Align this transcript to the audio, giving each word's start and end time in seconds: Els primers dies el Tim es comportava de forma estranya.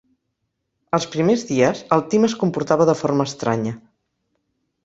Els 0.97 1.05
primers 1.15 1.43
dies 1.51 1.83
el 1.97 2.03
Tim 2.13 2.27
es 2.31 2.37
comportava 2.45 2.91
de 2.91 2.99
forma 3.05 3.29
estranya. 3.33 3.79